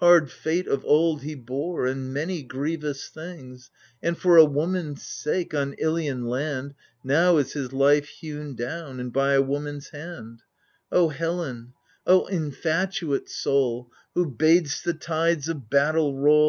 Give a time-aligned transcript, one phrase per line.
[0.00, 3.68] Hard fate of old he bore and many grievous things,
[4.02, 6.72] And for a woman's sake, on Ilian land—
[7.04, 10.40] Now is his life hewn down, and by a woman's hand
[10.90, 11.74] O Helen,
[12.06, 16.42] O infatuate soul, Who bad'st the tides of battle roll.